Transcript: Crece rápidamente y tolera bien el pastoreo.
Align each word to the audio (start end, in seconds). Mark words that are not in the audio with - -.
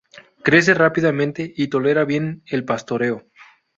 Crece 0.43 0.73
rápidamente 0.73 1.53
y 1.55 1.67
tolera 1.67 2.05
bien 2.05 2.41
el 2.47 2.65
pastoreo. 2.65 3.27